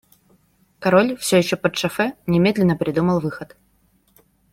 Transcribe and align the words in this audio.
Король, 0.79 1.15
все 1.17 1.37
еще 1.37 1.55
подшофе, 1.57 2.13
немедленно 2.25 2.75
придумал 2.75 3.19
выход. 3.19 3.55